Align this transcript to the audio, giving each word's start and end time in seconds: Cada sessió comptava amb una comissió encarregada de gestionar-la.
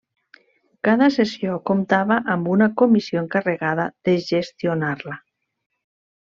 Cada 0.87 1.09
sessió 1.15 1.57
comptava 1.69 2.17
amb 2.37 2.49
una 2.55 2.69
comissió 2.81 3.21
encarregada 3.23 3.87
de 4.09 4.17
gestionar-la. 4.31 5.21